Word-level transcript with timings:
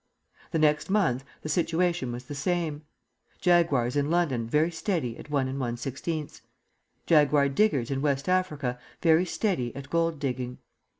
The 0.49 0.57
next 0.57 0.89
month 0.89 1.23
the 1.43 1.47
situation 1.49 2.11
was 2.11 2.23
the 2.25 2.33
same: 2.33 2.81
Jaguars 3.39 3.95
in 3.95 4.09
London 4.09 4.47
very 4.47 4.71
steady 4.71 5.15
at 5.19 5.29
1 5.29 5.45
1/16, 5.55 6.41
Jaguar 7.05 7.47
diggers 7.49 7.91
in 7.91 8.01
West 8.01 8.27
Africa 8.27 8.79
very 9.03 9.25
steady 9.27 9.71
at 9.75 9.91
gold 9.91 10.17
digging. 10.17 10.57